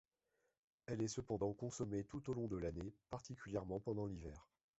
[0.87, 4.49] Elle est cependant consommée tout au long de l'année, particulièrement pendant l'hiver.